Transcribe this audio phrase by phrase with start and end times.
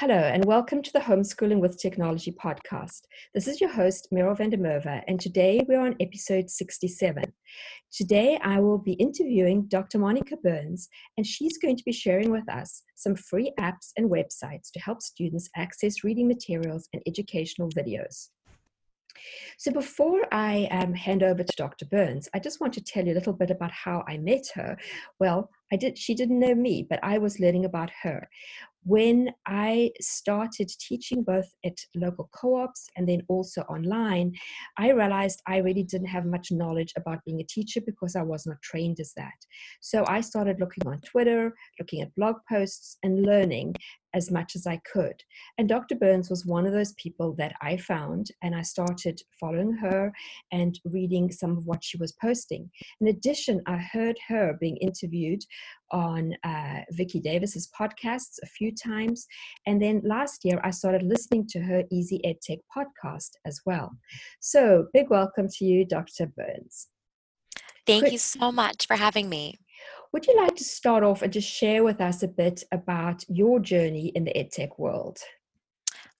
[0.00, 3.00] Hello, and welcome to the Homeschooling with Technology podcast.
[3.34, 7.24] This is your host, Meryl van der Merwe, and today we're on episode 67.
[7.92, 9.98] Today I will be interviewing Dr.
[9.98, 14.70] Monica Burns, and she's going to be sharing with us some free apps and websites
[14.72, 18.28] to help students access reading materials and educational videos.
[19.58, 21.86] So before I um, hand over to Dr.
[21.86, 24.76] Burns, I just want to tell you a little bit about how I met her.
[25.18, 25.98] Well, I did.
[25.98, 28.28] She didn't know me, but I was learning about her
[28.88, 34.32] when I started teaching both at local co ops and then also online,
[34.78, 38.46] I realized I really didn't have much knowledge about being a teacher because I was
[38.46, 39.34] not trained as that.
[39.80, 43.74] So I started looking on Twitter, looking at blog posts, and learning
[44.14, 45.22] as much as I could.
[45.58, 45.94] And Dr.
[45.94, 50.12] Burns was one of those people that I found, and I started following her
[50.50, 52.70] and reading some of what she was posting.
[53.02, 55.42] In addition, I heard her being interviewed
[55.90, 59.26] on uh, Vicki Davis's podcasts a few times.
[59.66, 63.90] And then last year, I started listening to her Easy EdTech podcast as well.
[64.40, 66.26] So, big welcome to you, Dr.
[66.26, 66.88] Burns.
[67.86, 69.54] Thank you so much for having me.
[70.12, 73.60] Would you like to start off and just share with us a bit about your
[73.60, 75.18] journey in the EdTech world?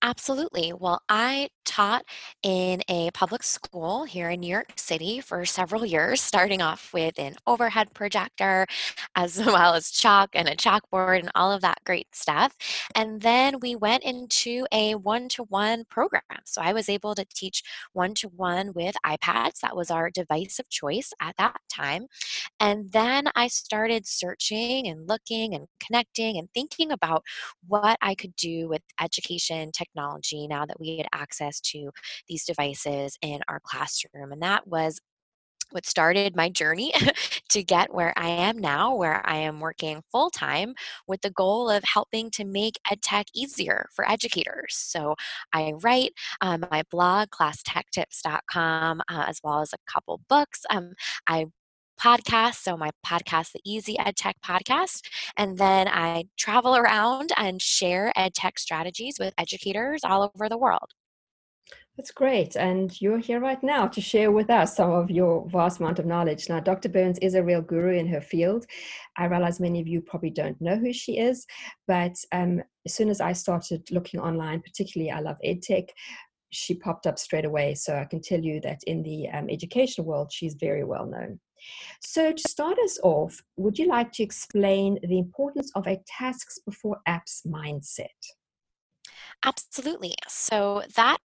[0.00, 0.72] Absolutely.
[0.72, 2.04] Well, I taught
[2.44, 7.18] in a public school here in New York City for several years, starting off with
[7.18, 8.66] an overhead projector,
[9.16, 12.54] as well as chalk and a chalkboard and all of that great stuff.
[12.94, 16.22] And then we went into a one to one program.
[16.44, 19.58] So I was able to teach one to one with iPads.
[19.62, 22.06] That was our device of choice at that time.
[22.60, 27.24] And then I started searching and looking and connecting and thinking about
[27.66, 31.90] what I could do with education technology technology now that we had access to
[32.28, 34.32] these devices in our classroom.
[34.32, 35.00] And that was
[35.70, 36.92] what started my journey
[37.50, 40.74] to get where I am now, where I am working full time
[41.06, 44.74] with the goal of helping to make EdTech easier for educators.
[44.74, 45.14] So
[45.52, 50.62] I write um, my blog, classtechtips.com, uh, as well as a couple books.
[50.70, 50.94] Um,
[51.26, 51.46] I
[52.02, 52.62] podcast.
[52.62, 55.02] So, my podcast, the Easy EdTech Podcast.
[55.36, 60.92] And then I travel around and share EdTech strategies with educators all over the world.
[61.98, 62.54] That's great.
[62.54, 66.06] And you're here right now to share with us some of your vast amount of
[66.06, 66.48] knowledge.
[66.48, 66.88] Now, Dr.
[66.88, 68.66] Burns is a real guru in her field.
[69.16, 71.44] I realize many of you probably don't know who she is,
[71.88, 75.88] but um, as soon as I started looking online, particularly I love EdTech,
[76.50, 77.74] she popped up straight away.
[77.74, 81.40] So I can tell you that in the um, education world, she's very well known.
[82.00, 86.58] So, to start us off, would you like to explain the importance of a tasks
[86.64, 88.08] before apps mindset?
[89.44, 90.14] Absolutely.
[90.28, 91.18] So, that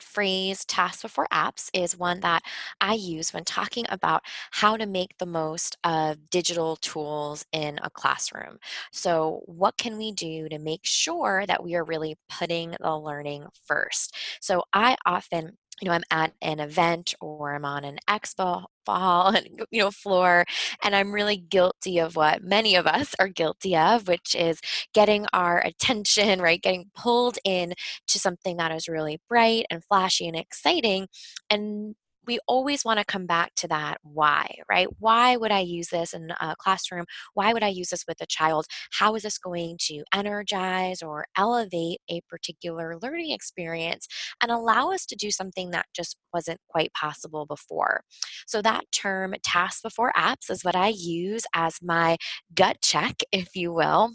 [0.00, 2.42] phrase tasks before apps is one that
[2.80, 7.90] I use when talking about how to make the most of digital tools in a
[7.90, 8.58] classroom.
[8.90, 13.46] So, what can we do to make sure that we are really putting the learning
[13.66, 14.16] first?
[14.40, 19.28] So, I often you know i'm at an event or i'm on an expo hall
[19.36, 20.44] and you know floor
[20.82, 24.60] and i'm really guilty of what many of us are guilty of which is
[24.92, 27.74] getting our attention right getting pulled in
[28.06, 31.08] to something that is really bright and flashy and exciting
[31.50, 31.94] and
[32.26, 34.88] we always want to come back to that why, right?
[34.98, 37.04] Why would I use this in a classroom?
[37.34, 38.66] Why would I use this with a child?
[38.92, 44.06] How is this going to energize or elevate a particular learning experience
[44.42, 48.02] and allow us to do something that just wasn't quite possible before?
[48.46, 52.16] So, that term task before apps is what I use as my
[52.54, 54.12] gut check, if you will,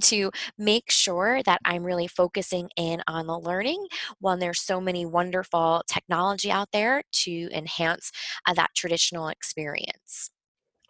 [0.00, 3.86] to make sure that I'm really focusing in on the learning
[4.20, 8.12] when there's so many wonderful technology out there to enhance
[8.46, 10.30] uh, that traditional experience.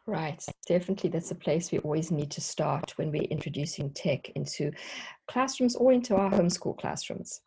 [0.06, 4.72] Right, definitely that's a place we always need to start when we're introducing tech into
[5.28, 7.40] classrooms or into our homeschool classrooms.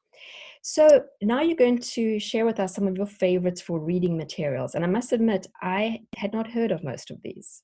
[0.62, 4.76] So now you're going to share with us some of your favorites for reading materials.
[4.76, 7.64] And I must admit, I had not heard of most of these.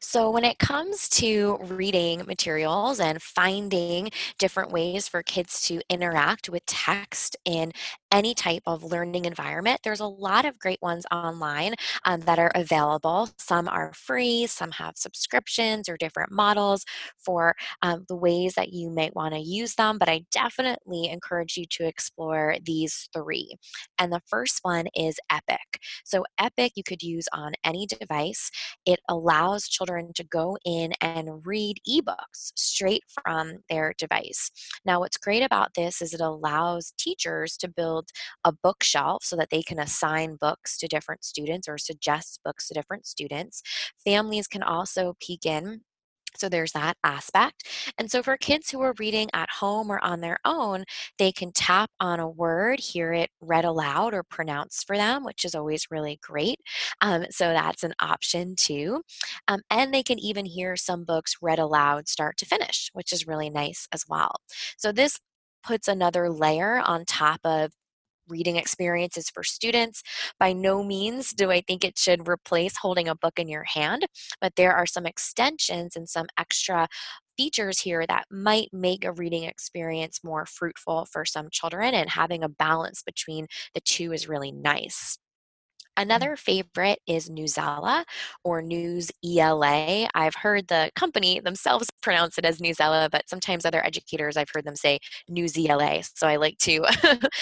[0.00, 6.48] So, when it comes to reading materials and finding different ways for kids to interact
[6.48, 7.72] with text in
[8.12, 11.74] any type of learning environment, there's a lot of great ones online
[12.04, 13.28] um, that are available.
[13.38, 16.84] Some are free, some have subscriptions or different models
[17.18, 19.98] for um, the ways that you might want to use them.
[19.98, 23.56] But I definitely encourage you to explore these three.
[23.98, 25.80] And the first one is Epic.
[26.04, 28.50] So, Epic you could use on any device.
[28.86, 34.50] It allows children to go in and read ebooks straight from their device.
[34.84, 37.97] Now, what's great about this is it allows teachers to build
[38.44, 42.74] a bookshelf so that they can assign books to different students or suggest books to
[42.74, 43.62] different students.
[44.04, 45.82] Families can also peek in
[46.36, 47.68] so there's that aspect.
[47.98, 50.84] And so for kids who are reading at home or on their own,
[51.18, 55.44] they can tap on a word, hear it read aloud or pronounced for them, which
[55.44, 56.58] is always really great.
[57.00, 59.02] Um, so that's an option too.
[59.48, 63.26] Um, and they can even hear some books read aloud start to finish, which is
[63.26, 64.36] really nice as well.
[64.76, 65.18] So this
[65.64, 67.72] puts another layer on top of
[68.28, 70.02] reading experiences for students.
[70.38, 74.06] By no means do I think it should replace holding a book in your hand,
[74.40, 76.88] but there are some extensions and some extra
[77.36, 82.42] features here that might make a reading experience more fruitful for some children, and having
[82.42, 85.18] a balance between the two is really nice.
[85.98, 86.02] Mm.
[86.02, 88.04] Another favorite is Newsela
[88.44, 90.08] or News ELA.
[90.14, 94.64] I've heard the company themselves pronounce it as Newsela, but sometimes other educators I've heard
[94.64, 94.98] them say
[95.28, 96.02] News ELA.
[96.14, 96.84] So I like to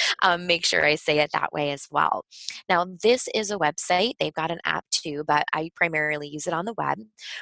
[0.22, 2.24] um, make sure I say it that way as well.
[2.68, 4.14] Now, this is a website.
[4.18, 6.98] They've got an app too, but I primarily use it on the web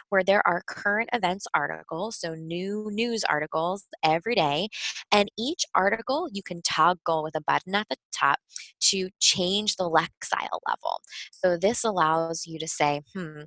[0.08, 4.68] where there are current events articles, so new news articles every day.
[5.12, 8.38] And each article you can toggle with a button at the top
[8.80, 11.00] to change the lexile level.
[11.30, 13.42] So this allows you to say, hmm,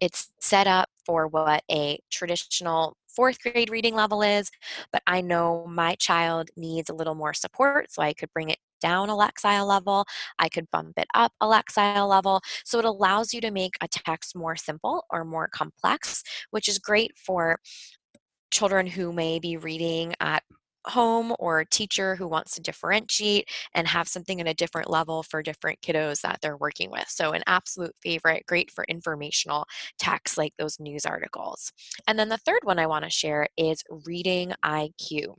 [0.00, 4.50] it's set up for what a traditional fourth grade reading level is,
[4.92, 8.58] but I know my child needs a little more support, so I could bring it
[8.80, 10.04] down a Lexile level.
[10.38, 12.42] I could bump it up a Lexile level.
[12.64, 16.78] So it allows you to make a text more simple or more complex, which is
[16.78, 17.58] great for
[18.50, 20.42] children who may be reading at
[20.86, 25.22] home or a teacher who wants to differentiate and have something at a different level
[25.22, 27.06] for different kiddos that they're working with.
[27.08, 29.66] So, an absolute favorite, great for informational
[29.98, 31.72] texts like those news articles.
[32.06, 35.34] And then the third one I want to share is Reading IQ.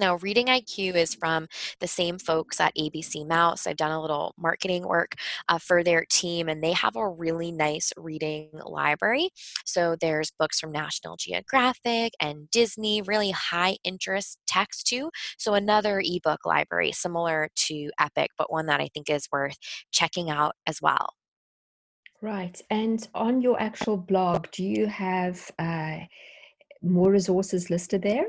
[0.00, 1.46] Now, Reading IQ is from
[1.78, 3.66] the same folks at ABC Mouse.
[3.66, 5.14] I've done a little marketing work
[5.48, 9.28] uh, for their team, and they have a really nice reading library.
[9.66, 15.10] So, there's books from National Geographic and Disney, really high interest text too.
[15.38, 19.58] So, another ebook library similar to Epic, but one that I think is worth
[19.92, 21.10] checking out as well.
[22.22, 22.60] Right.
[22.70, 26.00] And on your actual blog, do you have uh,
[26.82, 28.28] more resources listed there?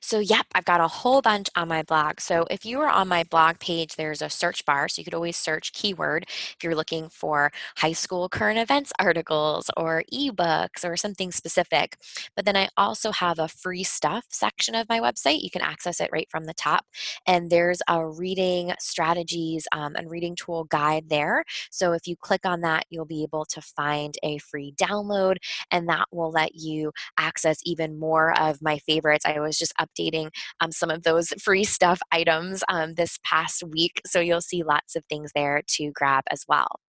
[0.00, 2.20] So, yep, I've got a whole bunch on my blog.
[2.20, 4.88] So, if you are on my blog page, there's a search bar.
[4.88, 9.70] So, you could always search keyword if you're looking for high school current events articles
[9.76, 11.96] or ebooks or something specific.
[12.36, 15.42] But then I also have a free stuff section of my website.
[15.42, 16.84] You can access it right from the top.
[17.26, 21.44] And there's a reading strategies um, and reading tool guide there.
[21.70, 25.36] So, if you click on that, you'll be able to find a free download,
[25.70, 29.24] and that will let you access even more of my favorites.
[29.26, 30.30] I always just updating
[30.60, 34.00] um, some of those free stuff items um, this past week.
[34.06, 36.80] So you'll see lots of things there to grab as well.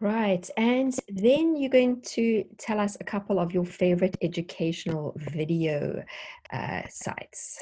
[0.00, 0.48] Right.
[0.56, 6.04] And then you're going to tell us a couple of your favorite educational video
[6.52, 7.60] uh, sites.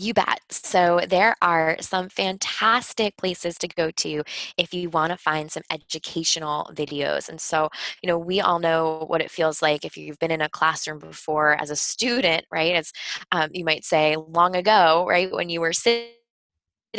[0.00, 0.40] You bet.
[0.50, 4.22] So there are some fantastic places to go to
[4.56, 7.28] if you want to find some educational videos.
[7.28, 7.68] And so,
[8.00, 11.00] you know, we all know what it feels like if you've been in a classroom
[11.00, 12.76] before as a student, right?
[12.76, 12.92] As
[13.32, 15.32] um, you might say long ago, right?
[15.32, 16.10] When you were sitting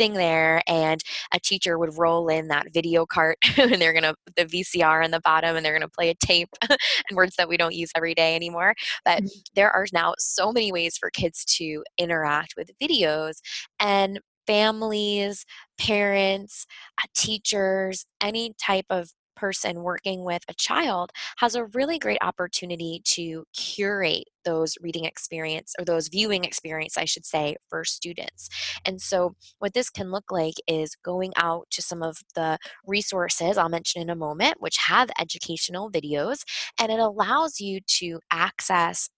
[0.00, 1.02] sitting there and
[1.34, 5.10] a teacher would roll in that video cart and they're going to the VCR on
[5.10, 6.78] the bottom and they're going to play a tape and
[7.16, 8.74] words that we don't use every day anymore.
[9.04, 9.40] But mm-hmm.
[9.54, 13.40] there are now so many ways for kids to interact with videos
[13.78, 15.44] and families,
[15.78, 16.66] parents,
[17.02, 23.00] uh, teachers, any type of person working with a child has a really great opportunity
[23.04, 28.48] to curate those reading experience or those viewing experience i should say for students.
[28.84, 33.58] And so what this can look like is going out to some of the resources
[33.58, 36.42] i'll mention in a moment which have educational videos
[36.80, 39.10] and it allows you to access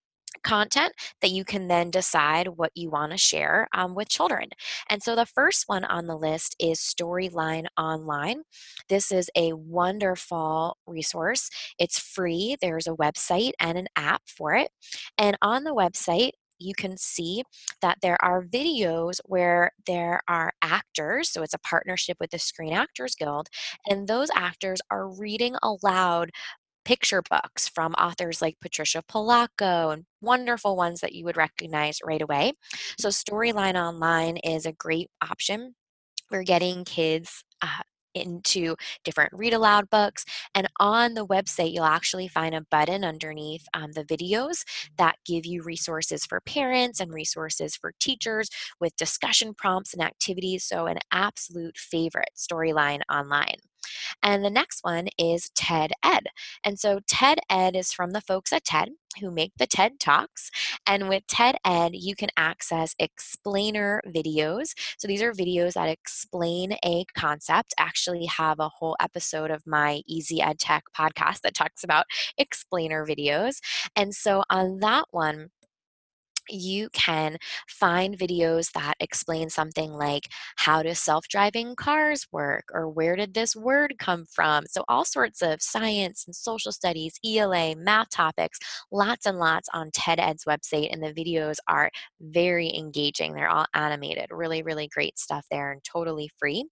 [0.42, 4.48] content that you can then decide what you want to share um, with children.
[4.90, 8.42] And so the first one on the list is Storyline Online.
[8.88, 11.50] This is a wonderful resource.
[11.78, 14.70] It's free, there's a website and an app for it.
[15.18, 16.32] And on the website,
[16.62, 17.42] you can see
[17.80, 22.72] that there are videos where there are actors, so it's a partnership with the Screen
[22.72, 23.48] Actors Guild,
[23.88, 26.30] and those actors are reading aloud
[26.84, 32.22] picture books from authors like Patricia Polacco and wonderful ones that you would recognize right
[32.22, 32.52] away.
[32.98, 35.74] So, Storyline Online is a great option
[36.28, 37.82] for getting kids uh,
[38.14, 40.24] into different read aloud books.
[40.54, 44.64] And on the website, you'll actually find a button underneath um, the videos
[44.98, 50.64] that give you resources for parents and resources for teachers with discussion prompts and activities.
[50.64, 53.56] So, an absolute favorite storyline online.
[54.22, 56.26] And the next one is TED Ed.
[56.64, 60.50] And so TED Ed is from the folks at TED who make the TED Talks.
[60.86, 64.74] And with TED Ed, you can access explainer videos.
[64.98, 67.74] So these are videos that explain a concept.
[67.78, 72.06] Actually, have a whole episode of my Easy Ed Tech podcast that talks about
[72.38, 73.58] explainer videos.
[73.96, 75.50] And so on that one,
[76.48, 77.36] you can
[77.68, 83.54] find videos that explain something like how do self-driving cars work or where did this
[83.56, 84.64] word come from?
[84.66, 88.58] So all sorts of science and social studies ela math topics
[88.90, 93.34] lots and lots on TED Ed's website and the videos are very engaging.
[93.34, 94.26] They're all animated.
[94.30, 96.64] Really really great stuff there and totally free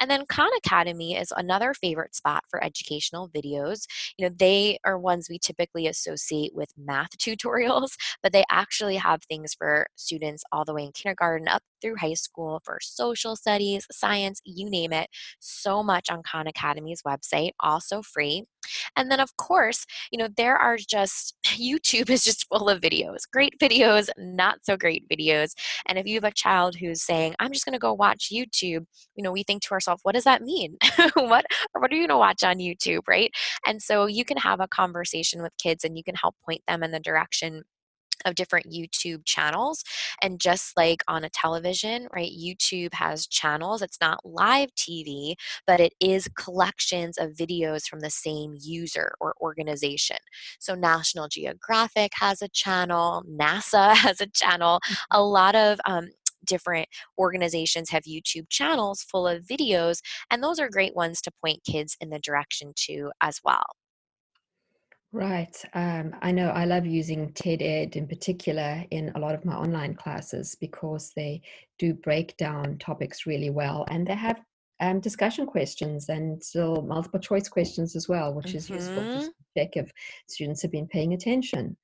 [0.00, 3.86] and then Khan Academy is another favorite spot for educational videos.
[4.16, 7.90] You know, they are ones we typically associate with math tutorials,
[8.22, 12.14] but they actually have things for students all the way in kindergarten up through high
[12.14, 15.08] school for social studies, science, you name it.
[15.40, 18.44] So much on Khan Academy's website, also free.
[18.96, 23.20] And then, of course, you know, there are just, YouTube is just full of videos,
[23.32, 25.52] great videos, not so great videos.
[25.86, 28.84] And if you have a child who's saying, I'm just going to go watch YouTube,
[29.14, 30.76] you know, we think to ourselves, what does that mean?
[31.14, 33.30] what, what are you going to watch on YouTube, right?
[33.66, 36.82] And so you can have a conversation with kids and you can help point them
[36.82, 37.62] in the direction
[38.26, 39.82] of different YouTube channels.
[40.22, 43.80] And just like on a television, right, YouTube has channels.
[43.80, 45.34] It's not live TV,
[45.66, 50.18] but it is collections of videos from the same user or organization.
[50.58, 55.18] So National Geographic has a channel, NASA has a channel, mm-hmm.
[55.18, 56.08] a lot of um,
[56.44, 59.98] different organizations have YouTube channels full of videos,
[60.30, 63.64] and those are great ones to point kids in the direction to as well.
[65.12, 65.56] Right.
[65.72, 69.54] Um, I know I love using TED Ed in particular in a lot of my
[69.54, 71.40] online classes because they
[71.78, 74.40] do break down topics really well and they have
[74.80, 78.56] um, discussion questions and still multiple choice questions as well, which mm-hmm.
[78.58, 79.26] is useful to mm-hmm.
[79.56, 79.90] check if
[80.28, 81.76] students have been paying attention.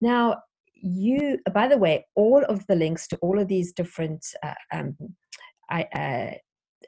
[0.00, 0.36] Now,
[0.74, 4.96] you, by the way, all of the links to all of these different uh, um,
[5.70, 6.34] I, uh,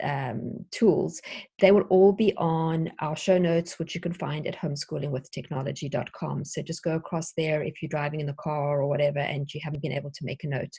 [0.02, 1.20] um, tools,
[1.60, 6.44] they will all be on our show notes, which you can find at homeschoolingwithtechnology.com.
[6.44, 9.60] So just go across there if you're driving in the car or whatever and you
[9.62, 10.72] haven't been able to make a note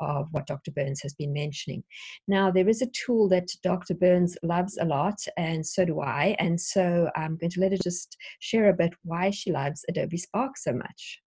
[0.00, 0.70] of what Dr.
[0.72, 1.82] Burns has been mentioning.
[2.28, 3.94] Now, there is a tool that Dr.
[3.94, 6.36] Burns loves a lot, and so do I.
[6.38, 10.18] And so I'm going to let her just share a bit why she loves Adobe
[10.18, 11.20] Spark so much.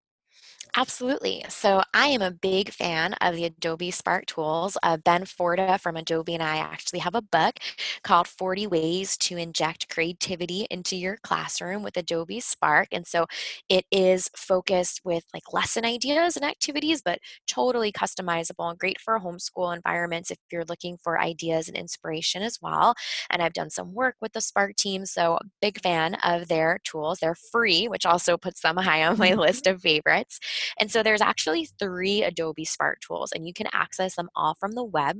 [0.75, 1.43] Absolutely.
[1.49, 4.77] So I am a big fan of the Adobe Spark tools.
[4.83, 7.55] Uh, ben Forta from Adobe and I actually have a book
[8.03, 12.87] called 40 Ways to Inject Creativity into Your Classroom with Adobe Spark.
[12.91, 13.25] And so
[13.67, 19.19] it is focused with like lesson ideas and activities, but totally customizable and great for
[19.19, 22.93] homeschool environments if you're looking for ideas and inspiration as well.
[23.31, 27.19] And I've done some work with the Spark team, so big fan of their tools.
[27.19, 30.39] They're free, which also puts them high on my list of favorites.
[30.79, 34.73] And so there's actually three Adobe Spark tools, and you can access them all from
[34.73, 35.17] the web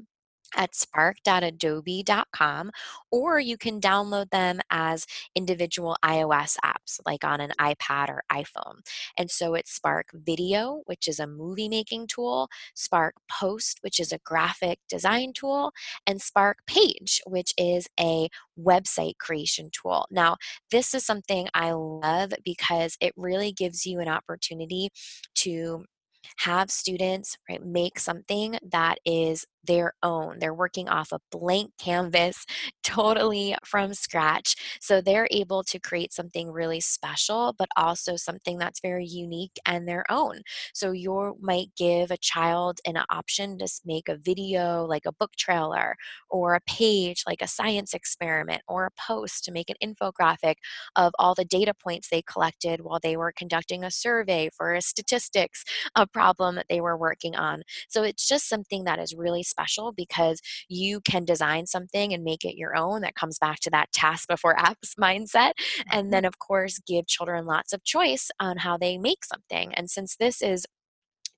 [0.56, 2.72] at spark.adobe.com,
[3.12, 8.80] or you can download them as individual iOS apps, like on an iPad or iPhone.
[9.18, 14.12] And so it's Spark Video, which is a movie making tool, Spark Post, which is
[14.12, 15.72] a graphic design tool,
[16.06, 18.30] and Spark Page, which is a
[18.60, 20.06] website creation tool.
[20.12, 20.38] Now,
[20.72, 24.90] this is something I love because it really gives you an opportunity
[25.36, 25.86] to
[26.38, 30.38] have students right, make something that is their own.
[30.40, 32.46] They're working off a blank canvas,
[32.84, 34.56] totally from scratch.
[34.82, 39.88] So they're able to create something really special, but also something that's very unique and
[39.88, 40.42] their own.
[40.74, 45.32] So you might give a child an option to make a video like a book
[45.38, 45.96] trailer,
[46.30, 50.56] or a page like a science experiment, or a post to make an infographic
[50.96, 54.82] of all the data points they collected while they were conducting a survey for a
[54.82, 55.64] statistics
[55.96, 57.64] a problem that they were working on.
[57.88, 62.46] So it's just something that is really special because you can design something and make
[62.46, 63.02] it your own.
[63.02, 65.54] That comes back to that task before apps mindset.
[65.92, 66.10] And mm-hmm.
[66.12, 69.74] then, of course, give children lots of choice on how they make something.
[69.76, 70.66] And since this is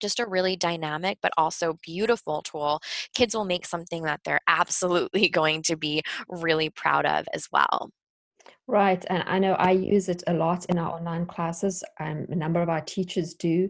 [0.01, 2.81] just a really dynamic but also beautiful tool,
[3.13, 7.91] kids will make something that they're absolutely going to be really proud of as well.
[8.67, 9.03] Right.
[9.09, 11.83] And I know I use it a lot in our online classes.
[11.99, 13.69] Um, a number of our teachers do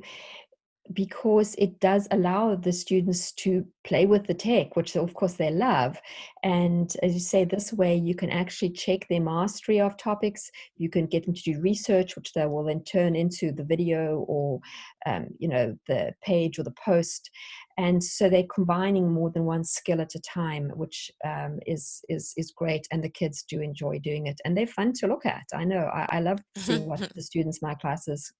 [0.93, 5.51] because it does allow the students to play with the tech, which of course they
[5.51, 6.01] love.
[6.43, 10.49] And as you say, this way you can actually check their mastery of topics.
[10.77, 14.25] You can get them to do research, which they will then turn into the video
[14.27, 14.59] or,
[15.05, 17.29] um, you know, the page or the post.
[17.77, 22.33] And so they're combining more than one skill at a time, which um, is is
[22.37, 22.87] is great.
[22.91, 25.45] And the kids do enjoy doing it, and they're fun to look at.
[25.53, 28.31] I know I, I love seeing what the students in my classes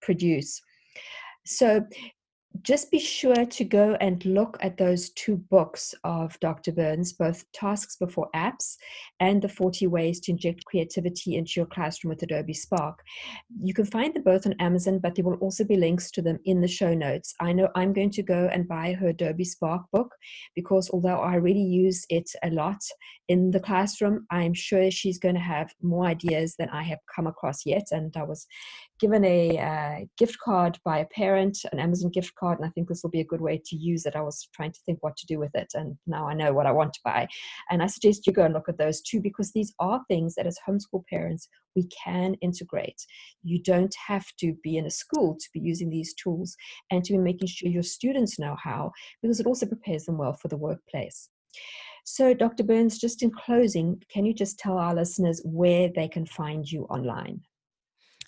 [0.00, 0.60] produce.
[1.44, 1.86] So
[2.60, 6.70] just be sure to go and look at those two books of Dr.
[6.70, 8.76] Burns, both Tasks Before Apps
[9.20, 13.02] and The 40 Ways to Inject Creativity into Your Classroom with Adobe Spark.
[13.62, 16.38] You can find them both on Amazon, but there will also be links to them
[16.44, 17.34] in the show notes.
[17.40, 20.14] I know I'm going to go and buy her Adobe Spark book
[20.54, 22.82] because although I really use it a lot
[23.28, 27.26] in the classroom, I'm sure she's going to have more ideas than I have come
[27.26, 27.88] across yet.
[27.90, 28.46] And I was
[29.02, 32.88] given a uh, gift card by a parent, an Amazon gift card, and I think
[32.88, 34.14] this will be a good way to use it.
[34.14, 36.66] I was trying to think what to do with it, and now I know what
[36.66, 37.26] I want to buy.
[37.68, 40.46] And I suggest you go and look at those too, because these are things that
[40.46, 43.04] as homeschool parents we can integrate.
[43.42, 46.54] You don't have to be in a school to be using these tools
[46.92, 50.34] and to be making sure your students know how, because it also prepares them well
[50.34, 51.28] for the workplace.
[52.04, 52.62] So, Dr.
[52.62, 56.84] Burns, just in closing, can you just tell our listeners where they can find you
[56.84, 57.40] online?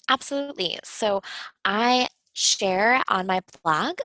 [0.08, 0.78] Absolutely.
[0.84, 1.22] So
[1.64, 3.98] I share on my blog,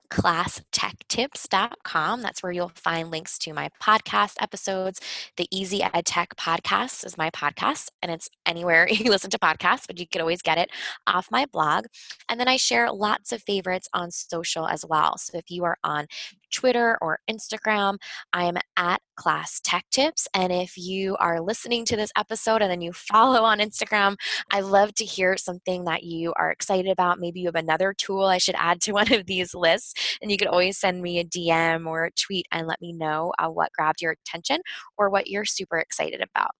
[0.80, 2.22] classtechtips.com.
[2.22, 5.00] That's where you'll find links to my podcast episodes.
[5.36, 9.86] The Easy Ed Tech podcast is my podcast, and it's anywhere you listen to podcasts,
[9.86, 10.70] but you can always get it
[11.06, 11.86] off my blog.
[12.28, 15.16] And then I share lots of favorites on social as well.
[15.18, 16.06] So if you are on
[16.50, 17.98] Twitter or Instagram.
[18.32, 20.26] I am at Class Tech Tips.
[20.34, 24.16] And if you are listening to this episode and then you follow on Instagram,
[24.50, 27.20] I love to hear something that you are excited about.
[27.20, 30.18] Maybe you have another tool I should add to one of these lists.
[30.20, 33.32] And you could always send me a DM or a tweet and let me know
[33.38, 34.60] uh, what grabbed your attention
[34.98, 36.50] or what you're super excited about.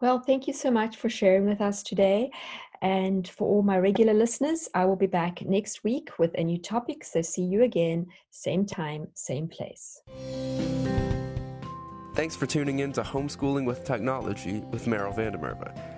[0.00, 2.30] Well, thank you so much for sharing with us today.
[2.82, 6.58] And for all my regular listeners, I will be back next week with a new
[6.58, 7.02] topic.
[7.04, 10.00] So see you again, same time, same place.
[12.14, 15.97] Thanks for tuning in to Homeschooling with Technology with Meryl van der Merwe.